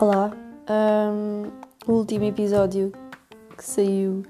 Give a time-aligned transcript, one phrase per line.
[0.00, 0.32] Olá,
[1.12, 1.50] um,
[1.86, 2.90] o último episódio
[3.54, 4.22] que saiu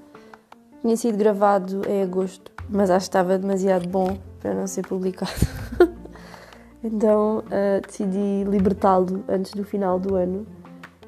[0.81, 5.31] tinha sido gravado em agosto, mas acho que estava demasiado bom para não ser publicado.
[6.83, 10.45] então uh, decidi libertá-lo antes do final do ano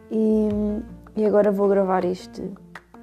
[0.09, 0.47] e,
[1.17, 2.41] e agora vou gravar este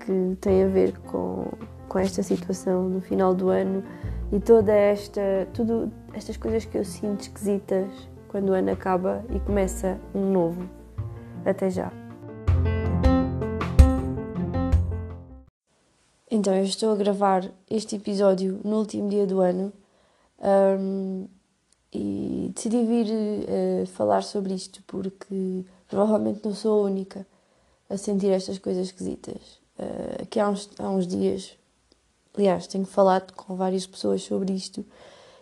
[0.01, 1.47] que tem a ver com,
[1.91, 3.85] com esta situação no final do ano
[4.33, 5.21] e toda esta
[5.53, 7.91] tudo estas coisas que eu sinto esquisitas
[8.29, 10.69] quando o ano acaba e começa um novo.
[11.45, 11.93] Até já.
[16.31, 19.73] Então, eu estou a gravar este episódio no último dia do ano
[20.41, 21.29] um,
[21.93, 27.27] e decidi vir uh, falar sobre isto porque provavelmente não sou a única
[27.89, 29.61] a sentir estas coisas esquisitas.
[29.79, 31.57] Uh, que há uns, há uns dias,
[32.37, 34.85] aliás, tenho falado com várias pessoas sobre isto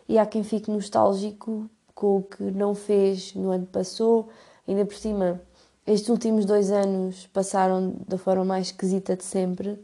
[0.08, 4.28] e há quem fique nostálgico com o que não fez no ano que passou,
[4.66, 5.40] ainda por cima
[5.86, 9.82] estes últimos dois anos passaram da forma mais esquisita de sempre.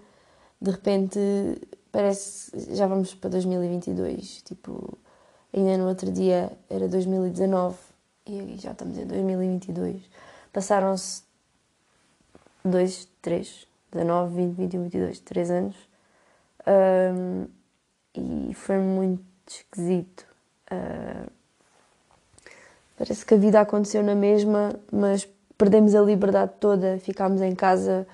[0.61, 1.19] De repente,
[1.91, 4.43] parece já vamos para 2022.
[4.43, 4.97] Tipo,
[5.53, 7.77] ainda no outro dia era 2019
[8.27, 10.03] e já estamos em 2022.
[10.53, 11.23] Passaram-se
[12.65, 15.77] dois, três, 19, 20, 21, 22, três anos.
[16.67, 17.47] Um,
[18.15, 20.27] e foi muito esquisito.
[20.71, 21.31] Uh,
[22.97, 28.07] parece que a vida aconteceu na mesma, mas perdemos a liberdade toda, ficámos em casa.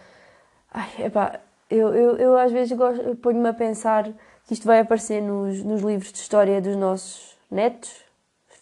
[0.72, 2.76] Ai, epá, eu, eu, eu às vezes
[3.20, 4.04] ponho-me a pensar
[4.46, 8.02] que isto vai aparecer nos, nos livros de história dos nossos netos,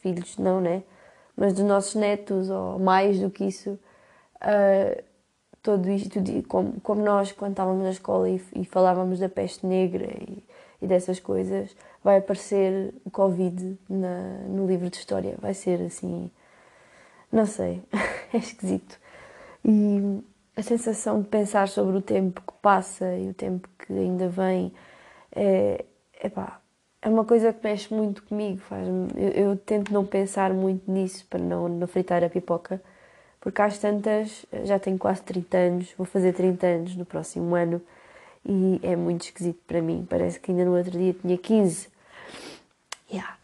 [0.01, 0.83] filhos não, né?
[1.37, 3.79] Mas dos nossos netos, ou mais do que isso.
[4.37, 5.03] Uh,
[5.63, 10.07] todo isto, como, como nós, quando estávamos na escola e, e falávamos da peste negra
[10.07, 10.43] e,
[10.83, 15.37] e, dessas coisas, vai aparecer o Covid na, no livro de história.
[15.41, 16.31] Vai ser assim
[17.33, 17.83] não sei,
[18.33, 19.01] é esquisito.
[19.65, 20.23] E
[20.57, 24.73] a sensação de pensar sobre o tempo que passa e o tempo que ainda vem
[25.35, 25.85] é,
[26.23, 26.61] epá,
[27.01, 28.59] é uma coisa que mexe muito comigo.
[28.59, 28.87] Faz
[29.17, 32.83] eu, eu, tento não pensar muito nisso para não, não fritar a pipoca,
[33.41, 37.81] porque às tantas já tenho quase 30 anos, vou fazer 30 anos no próximo ano
[38.45, 40.07] e é muito esquisito para mim.
[40.09, 41.89] Parece que ainda no outro dia tinha 15.
[43.11, 43.37] Yeah.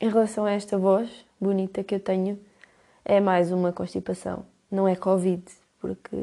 [0.00, 1.08] Em relação a esta voz
[1.40, 2.38] bonita que eu tenho,
[3.04, 5.42] é mais uma constipação, não é Covid,
[5.80, 6.16] porque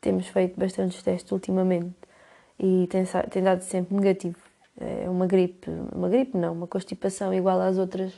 [0.00, 1.94] temos feito bastantes testes ultimamente
[2.58, 4.38] e tem, tem dado sempre negativo.
[4.80, 8.12] É uma gripe, uma gripe não, uma constipação igual às outras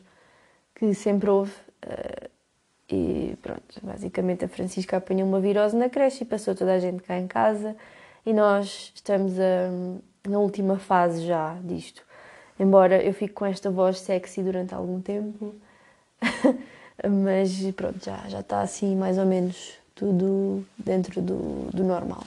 [0.74, 1.52] que sempre houve.
[1.82, 2.30] Eh,
[2.92, 7.02] e pronto, basicamente a Francisca apanhou uma virose na creche e passou toda a gente
[7.02, 7.76] cá em casa
[8.24, 12.02] e nós estamos a, na última fase já disto.
[12.58, 15.54] Embora eu fique com esta voz sexy durante algum tempo,
[17.24, 22.22] mas pronto, já, já está assim mais ou menos tudo dentro do, do normal.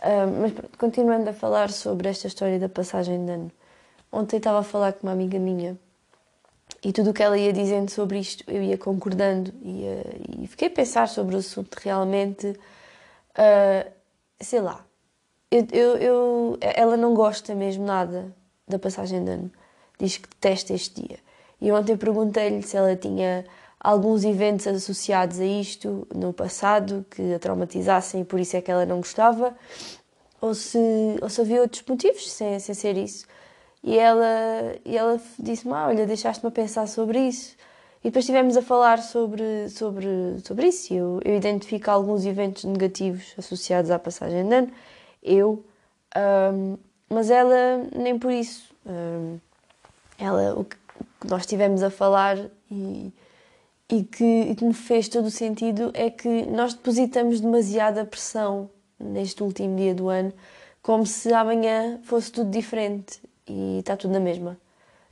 [0.00, 3.52] Uh, mas pronto, continuando a falar sobre esta história da passagem de ano.
[4.10, 5.78] Ontem estava a falar com uma amiga minha
[6.82, 10.46] e tudo o que ela ia dizendo sobre isto eu ia concordando e, uh, e
[10.48, 12.48] fiquei a pensar sobre o assunto realmente.
[12.48, 13.90] Uh,
[14.40, 14.84] sei lá,
[15.52, 18.34] eu, eu, eu, ela não gosta mesmo nada
[18.66, 19.50] da passagem de ano,
[19.98, 21.18] diz que detesta este dia.
[21.60, 23.44] E ontem perguntei-lhe se ela tinha
[23.78, 28.70] alguns eventos associados a isto no passado que a traumatizassem e por isso é que
[28.70, 29.54] ela não gostava,
[30.40, 30.78] ou se,
[31.20, 33.26] ou se havia outros motivos sem, sem ser isso.
[33.84, 37.54] E ela, e ela disse-me: ah, Olha, deixaste-me a pensar sobre isso.
[38.00, 40.08] E depois estivemos a falar sobre, sobre,
[40.44, 40.94] sobre isso.
[40.94, 44.72] Eu, eu identifico alguns eventos negativos associados à passagem de ano,
[45.22, 45.64] eu,
[46.16, 46.76] um,
[47.08, 48.74] mas ela nem por isso.
[48.86, 49.38] Um,
[50.18, 50.76] ela, o que
[51.26, 52.38] nós estivemos a falar
[52.70, 53.12] e
[53.92, 58.70] e que, e que me fez todo o sentido é que nós depositamos demasiada pressão
[58.98, 60.32] neste último dia do ano,
[60.80, 64.58] como se amanhã fosse tudo diferente e está tudo na mesma.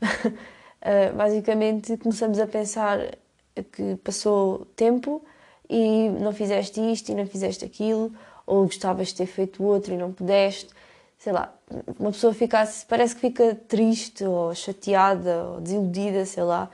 [0.02, 3.00] uh, basicamente, começamos a pensar
[3.70, 5.22] que passou tempo
[5.68, 8.10] e não fizeste isto e não fizeste aquilo,
[8.46, 10.70] ou gostavas de ter feito outro e não pudeste.
[11.18, 11.54] Sei lá,
[11.98, 16.70] uma pessoa fica, parece que fica triste ou chateada ou desiludida, sei lá,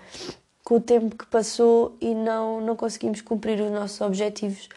[0.64, 4.68] com o tempo que passou e não, não conseguimos cumprir os nossos objetivos.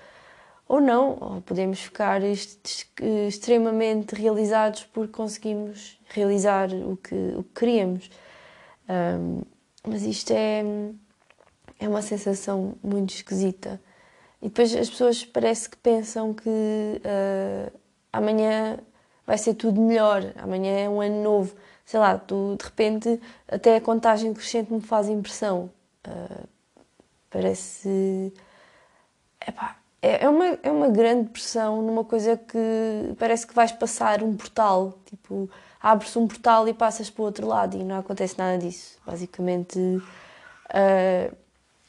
[0.68, 2.22] Ou não, ou podemos ficar
[3.28, 8.10] extremamente realizados porque conseguimos realizar o que, o que queríamos.
[8.88, 9.42] Um,
[9.88, 10.64] mas isto é,
[11.80, 13.82] é uma sensação muito esquisita.
[14.42, 17.80] E depois as pessoas parece que pensam que uh,
[18.12, 18.80] amanhã
[19.26, 21.56] vai ser tudo melhor, amanhã é um ano novo.
[21.86, 25.70] sei lá, tu de repente até a contagem crescente me faz impressão.
[26.08, 26.48] Uh,
[27.30, 28.34] parece.
[29.46, 34.24] Epá, é, é, uma, é uma grande pressão numa coisa que parece que vais passar
[34.24, 34.98] um portal.
[35.06, 35.50] Tipo,
[35.82, 38.98] abres um portal e passas para o outro lado e não acontece nada disso.
[39.06, 41.36] Basicamente, uh,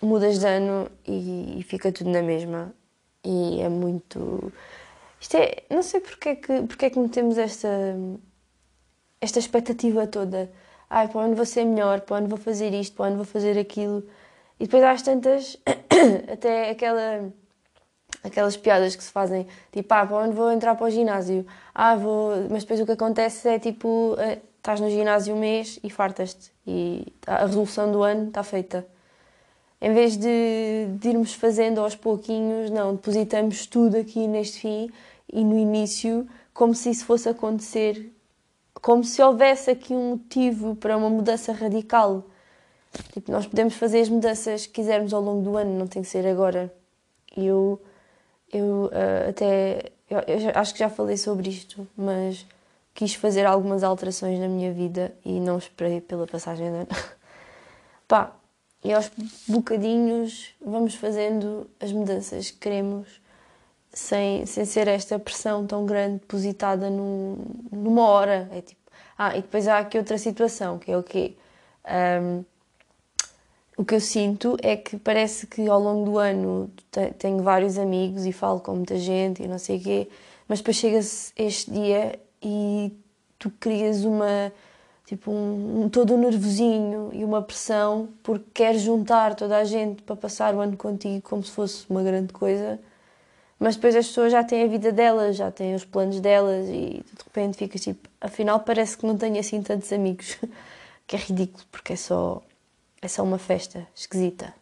[0.02, 2.74] mudas de ano e, e, fica tudo na mesma.
[3.24, 4.52] E é muito.
[5.20, 5.64] Isto é.
[5.70, 7.68] Não sei porque é que, porque é que metemos esta,
[9.20, 10.50] esta expectativa toda.
[10.88, 13.58] Ai, para onde vou ser melhor, para onde vou fazer isto, para onde vou fazer
[13.58, 14.04] aquilo.
[14.58, 15.56] E depois às tantas,
[16.32, 17.32] até aquela
[18.22, 21.46] aquelas piadas que se fazem, tipo, ah, para onde vou entrar para o ginásio?
[21.74, 22.32] Ah, vou.
[22.50, 26.52] Mas depois o que acontece é tipo, eh, estás no ginásio um mês e fartas-te.
[26.66, 28.86] E a resolução do ano está feita.
[29.80, 34.90] Em vez de, de irmos fazendo aos pouquinhos, não, depositamos tudo aqui neste fim
[35.32, 38.12] e no início, como se isso fosse acontecer,
[38.74, 42.24] como se houvesse aqui um motivo para uma mudança radical.
[43.12, 46.08] Tipo, nós podemos fazer as mudanças que quisermos ao longo do ano, não tem que
[46.08, 46.72] ser agora.
[47.36, 47.80] Eu
[48.52, 52.44] eu uh, até eu, eu acho que já falei sobre isto, mas
[52.92, 56.88] quis fazer algumas alterações na minha vida e não esperei pela passagem de ano.
[58.08, 58.34] Pá,
[58.82, 59.10] e aos
[59.46, 63.20] bocadinhos vamos fazendo as mudanças que queremos
[63.92, 67.38] sem, sem ser esta pressão tão grande depositada num,
[67.70, 68.48] numa hora.
[68.52, 68.80] É tipo,
[69.18, 71.34] ah, e depois há aqui outra situação, que é o quê?
[72.22, 72.44] Um,
[73.76, 76.70] o que eu sinto é que parece que ao longo do ano
[77.18, 80.08] tenho vários amigos e falo com muita gente e não sei o quê,
[80.46, 82.92] mas depois chega-se este dia e
[83.38, 84.52] tu crias uma
[85.10, 90.02] tipo um, um, todo um nervosinho e uma pressão porque queres juntar toda a gente
[90.02, 92.78] para passar o ano contigo como se fosse uma grande coisa
[93.58, 97.02] mas depois as pessoas já têm a vida delas já têm os planos delas e
[97.04, 100.38] de repente ficas tipo afinal parece que não tenho assim tantos amigos
[101.06, 102.40] que é ridículo porque é só
[103.02, 104.54] é só uma festa esquisita.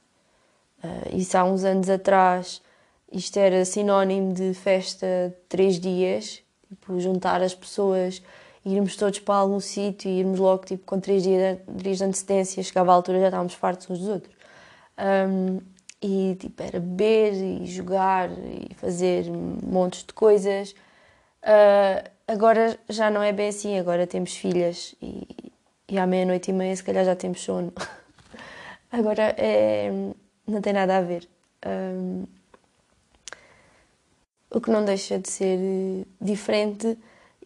[0.83, 2.63] Uh, isso há uns anos atrás,
[3.11, 8.23] isto era sinónimo de festa de três dias, tipo, juntar as pessoas,
[8.65, 12.93] irmos todos para algum sítio e irmos logo tipo, com três dias, de antecedência, chegava
[12.93, 14.35] à altura já estávamos fartos uns dos outros.
[14.99, 15.61] Um,
[16.01, 20.73] e tipo, era beber e jogar e fazer montes de coisas.
[21.43, 25.53] Uh, agora já não é bem assim, agora temos filhas e,
[25.89, 27.73] e à meia-noite e meia se calhar já temos sono.
[28.91, 29.91] Agora, é,
[30.47, 31.29] não tem nada a ver.
[31.67, 32.25] Um,
[34.51, 35.59] o que não deixa de ser
[36.19, 36.97] diferente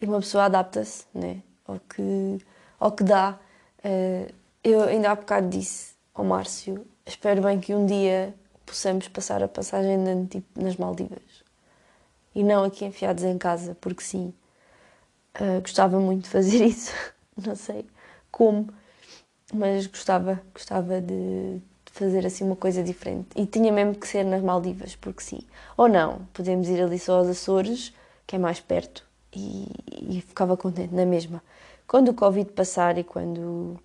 [0.03, 1.41] e uma pessoa adapta-se né?
[1.65, 2.39] ao, que,
[2.79, 3.39] ao que dá.
[3.79, 4.31] Uh,
[4.63, 8.33] eu ainda há bocado disse ao Márcio, espero bem que um dia
[8.65, 11.43] possamos passar a passagem de tipo, nas Maldivas.
[12.35, 14.33] E não aqui enfiados em casa, porque sim.
[15.35, 16.93] Uh, gostava muito de fazer isso.
[17.37, 17.85] não sei
[18.31, 18.67] como
[19.53, 21.61] mas gostava, gostava de,
[21.93, 23.29] fazer assim uma coisa diferente.
[23.35, 25.41] E tinha mesmo que ser nas Maldivas, porque sim.
[25.77, 27.93] Ou não, podemos ir ali só aos Açores,
[28.25, 29.05] que é mais perto,
[29.35, 29.67] e,
[30.17, 31.41] e ficava contente na mesma.
[31.87, 33.79] Quando o Covid passar e quando,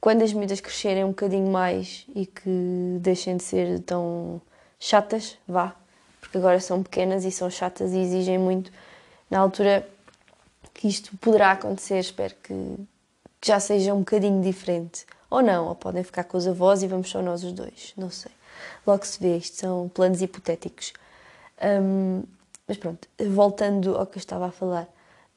[0.00, 4.40] quando as medidas crescerem um bocadinho mais e que deixem de ser tão
[4.78, 5.74] chatas, vá,
[6.20, 8.70] porque agora são pequenas e são chatas e exigem muito.
[9.30, 9.88] Na altura
[10.72, 12.76] que isto poderá acontecer, espero que,
[13.40, 15.06] que já seja um bocadinho diferente.
[15.30, 18.10] Ou não, ou podem ficar com os avós e vamos só nós os dois, não
[18.10, 18.30] sei.
[18.86, 20.92] Logo se vê, isto são planos hipotéticos.
[21.62, 22.22] Um,
[22.66, 24.88] mas pronto, voltando ao que eu estava a falar.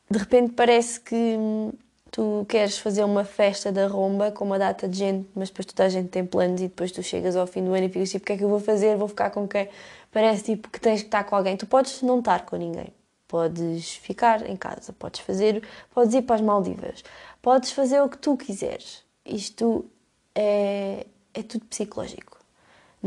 [0.10, 1.72] De repente parece que hum,
[2.12, 5.86] tu queres fazer uma festa da romba com uma data de gente, mas depois toda
[5.86, 8.24] a gente tem planos e depois tu chegas ao fim do ano e ficas tipo,
[8.24, 8.98] o que é que eu vou fazer?
[8.98, 9.70] Vou ficar com quem?
[10.12, 11.58] Parece tipo que tens que estar com alguém.
[11.58, 12.94] Tu podes não estar com ninguém.
[13.28, 15.62] Podes ficar em casa, podes fazer,
[15.94, 17.04] podes ir para as Maldivas,
[17.42, 19.04] podes fazer o que tu quiseres.
[19.26, 19.86] Isto
[20.34, 22.37] é, é tudo psicológico.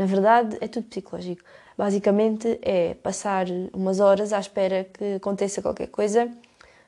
[0.01, 1.43] Na verdade, é tudo psicológico.
[1.77, 6.27] Basicamente é passar umas horas à espera que aconteça qualquer coisa.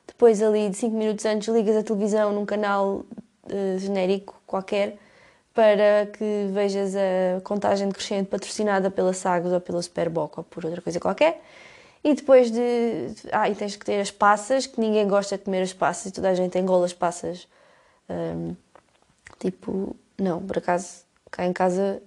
[0.07, 3.05] Depois, ali de 5 minutos antes, ligas a televisão num canal
[3.43, 4.97] uh, genérico qualquer
[5.53, 10.81] para que vejas a contagem decrescente patrocinada pela Sagos ou pela Superboc ou por outra
[10.81, 11.39] coisa qualquer.
[12.03, 13.13] E depois de.
[13.31, 16.11] Ah, e tens que ter as passas, que ninguém gosta de comer as passas e
[16.11, 17.47] toda a gente engola as passas.
[18.09, 18.55] Um,
[19.37, 22.01] tipo, não, por acaso, cá em casa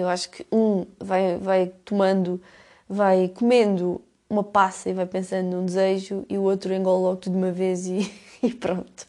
[0.00, 2.40] eu acho que um vai, vai tomando,
[2.88, 7.32] vai comendo uma passa e vai pensando num desejo e o outro engola logo tudo
[7.32, 8.12] de uma vez e,
[8.42, 9.06] e pronto.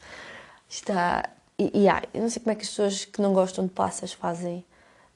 [0.69, 1.29] Está.
[1.57, 3.71] E, e ah, eu não sei como é que as pessoas que não gostam de
[3.71, 4.63] passas fazem.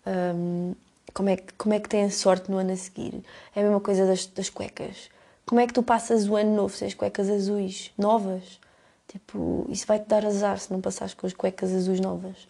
[0.06, 0.74] Um,
[1.14, 3.24] como é, que, como é que têm sorte no ano a seguir?
[3.56, 5.10] É a mesma coisa das, das cuecas.
[5.46, 8.60] Como é que tu passas o ano novo sem as cuecas azuis, novas?
[9.08, 12.48] Tipo, isso vai-te dar azar se não passares com as cuecas azuis novas.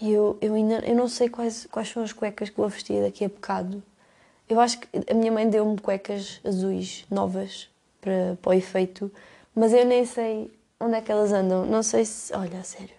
[0.00, 3.02] E eu, eu ainda eu não sei quais, quais são as cuecas que vou vestir
[3.02, 3.82] daqui a bocado.
[4.48, 7.68] Eu acho que a minha mãe deu-me cuecas azuis novas
[8.00, 9.12] para, para o efeito,
[9.54, 11.66] mas eu nem sei onde é que elas andam.
[11.66, 12.34] Não sei se.
[12.34, 12.94] Olha, a sério.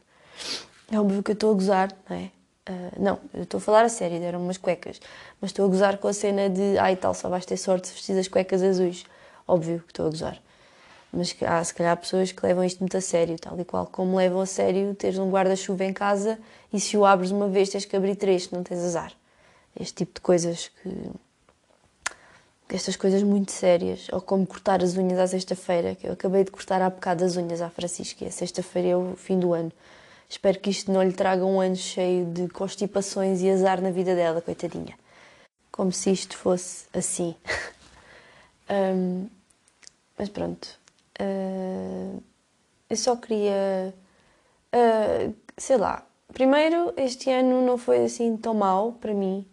[0.92, 2.32] É óbvio que eu estou a gozar, não é?
[2.70, 5.02] Uh, não, eu estou a falar a sério, deram umas cuecas,
[5.42, 7.94] mas estou a gozar com a cena de ai tal, só vais ter sorte se
[7.96, 9.04] vestir as cuecas azuis.
[9.48, 10.42] Óbvio que estou a gozar.
[11.12, 14.16] Mas há se calhar pessoas que levam isto muito a sério, tal e qual como
[14.16, 16.40] levam a sério teres um guarda-chuva em casa
[16.72, 19.12] e se o abres uma vez tens que abrir três, não tens azar.
[19.78, 20.90] Este tipo de coisas que.
[22.70, 26.52] Estas coisas muito sérias, ou como cortar as unhas à sexta-feira, que eu acabei de
[26.52, 29.74] cortar há bocado as unhas à Francisca, e a sexta-feira é o fim do ano.
[30.30, 34.16] Espero que isto não lhe traga um ano cheio de constipações e azar na vida
[34.16, 34.98] dela, coitadinha.
[35.70, 37.36] Como se isto fosse assim.
[38.72, 39.28] um,
[40.18, 40.81] mas pronto.
[41.22, 42.22] Uh,
[42.90, 43.94] eu só queria.
[44.74, 46.06] Uh, sei lá.
[46.34, 49.46] Primeiro, este ano não foi assim tão mal para mim.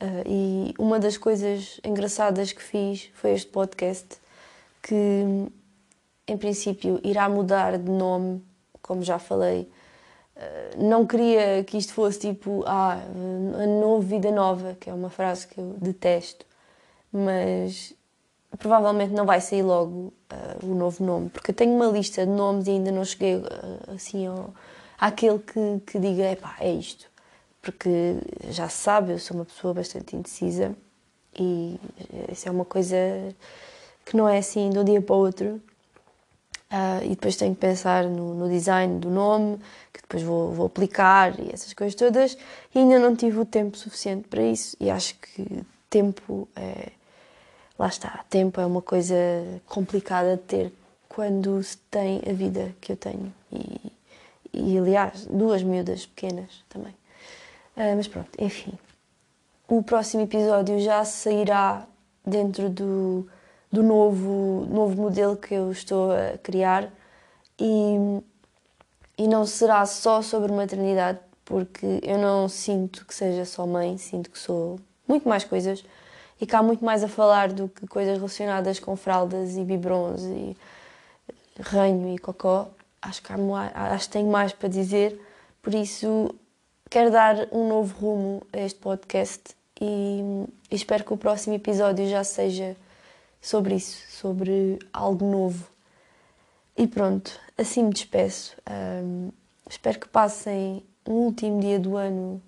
[0.00, 4.18] Uh, e uma das coisas engraçadas que fiz foi este podcast,
[4.82, 5.24] que
[6.28, 8.42] em princípio irá mudar de nome,
[8.80, 9.68] como já falei
[10.76, 12.94] não queria que isto fosse tipo, ah,
[13.54, 16.46] ano novo, vida nova, que é uma frase que eu detesto,
[17.12, 17.92] mas
[18.58, 22.32] provavelmente não vai sair logo uh, o novo nome, porque eu tenho uma lista de
[22.32, 23.46] nomes e ainda não cheguei uh,
[23.94, 24.52] assim ao,
[24.98, 27.10] àquele que, que diga, epá, é isto.
[27.60, 28.16] Porque
[28.50, 30.74] já se sabe, eu sou uma pessoa bastante indecisa
[31.38, 31.78] e
[32.30, 32.96] isso é uma coisa
[34.04, 35.60] que não é assim de um dia para o outro.
[36.72, 39.58] Uh, e depois tenho que pensar no, no, design do nome,
[39.92, 42.36] que depois vou, vou, aplicar e essas coisas todas.
[42.74, 44.74] E ainda não tive o tempo suficiente para isso.
[44.80, 46.92] E acho que tempo é.
[47.82, 49.16] Lá está, tempo é uma coisa
[49.66, 50.72] complicada de ter
[51.08, 53.34] quando se tem a vida que eu tenho.
[53.50, 53.92] E,
[54.52, 56.92] e aliás, duas miúdas pequenas também.
[57.76, 58.78] Uh, mas pronto, enfim.
[59.66, 61.84] O próximo episódio já sairá
[62.24, 63.28] dentro do
[63.72, 66.88] do novo, novo modelo que eu estou a criar
[67.58, 68.22] e,
[69.18, 74.30] e não será só sobre maternidade, porque eu não sinto que seja só mãe, sinto
[74.30, 75.84] que sou muito mais coisas
[76.42, 80.22] e que há muito mais a falar do que coisas relacionadas com fraldas e biberons
[80.24, 80.56] e
[81.60, 82.68] ranho e cocó.
[83.00, 85.20] Acho que, há, acho que tenho mais para dizer,
[85.62, 86.34] por isso
[86.90, 92.08] quero dar um novo rumo a este podcast e, e espero que o próximo episódio
[92.08, 92.76] já seja
[93.40, 95.64] sobre isso, sobre algo novo.
[96.76, 98.56] E pronto, assim me despeço.
[98.68, 99.30] Um,
[99.70, 102.42] espero que passem um último dia do ano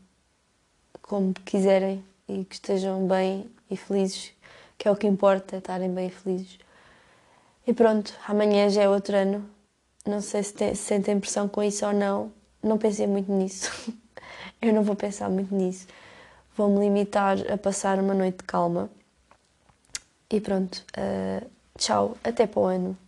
[1.01, 4.33] como quiserem e que estejam bem e felizes,
[4.77, 6.59] que é o que importa, estarem bem felizes.
[7.67, 9.49] E pronto, amanhã já é outro ano.
[10.07, 12.31] Não sei se, tem, se sentem pressão com isso ou não.
[12.63, 13.71] Não pensei muito nisso.
[14.61, 15.87] Eu não vou pensar muito nisso.
[16.57, 18.91] Vou-me limitar a passar uma noite de calma.
[20.31, 22.99] E pronto, uh, tchau, até para o ano.